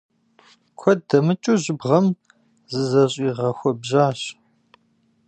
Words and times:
Куэд 0.79 0.99
дэмыкӀыу 1.09 1.57
жьыбгъэм 1.63 2.05
зызэщӀигъэхуэбжьащ. 2.71 4.21